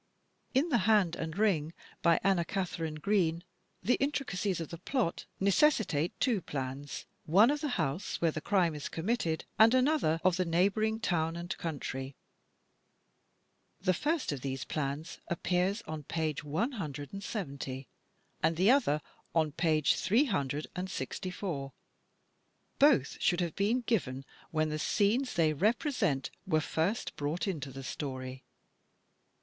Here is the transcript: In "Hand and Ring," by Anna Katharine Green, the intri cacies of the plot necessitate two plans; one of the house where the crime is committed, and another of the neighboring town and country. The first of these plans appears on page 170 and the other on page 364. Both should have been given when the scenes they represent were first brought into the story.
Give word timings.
In 0.55 0.71
"Hand 0.71 1.15
and 1.15 1.37
Ring," 1.37 1.73
by 2.01 2.19
Anna 2.23 2.43
Katharine 2.43 2.95
Green, 2.95 3.43
the 3.83 3.99
intri 3.99 4.25
cacies 4.25 4.59
of 4.59 4.69
the 4.69 4.79
plot 4.79 5.27
necessitate 5.39 6.19
two 6.19 6.41
plans; 6.41 7.05
one 7.27 7.51
of 7.51 7.61
the 7.61 7.67
house 7.77 8.19
where 8.19 8.31
the 8.31 8.41
crime 8.41 8.73
is 8.73 8.89
committed, 8.89 9.45
and 9.59 9.75
another 9.75 10.19
of 10.23 10.37
the 10.37 10.43
neighboring 10.43 10.99
town 10.99 11.35
and 11.35 11.55
country. 11.59 12.15
The 13.79 13.93
first 13.93 14.31
of 14.31 14.41
these 14.41 14.65
plans 14.65 15.19
appears 15.27 15.83
on 15.83 16.01
page 16.01 16.43
170 16.43 17.87
and 18.41 18.55
the 18.55 18.71
other 18.71 19.01
on 19.35 19.51
page 19.51 19.93
364. 19.97 21.73
Both 22.79 23.21
should 23.21 23.39
have 23.39 23.55
been 23.55 23.81
given 23.81 24.25
when 24.49 24.69
the 24.69 24.79
scenes 24.79 25.35
they 25.35 25.53
represent 25.53 26.31
were 26.47 26.59
first 26.59 27.15
brought 27.17 27.47
into 27.47 27.71
the 27.71 27.83
story. 27.83 28.43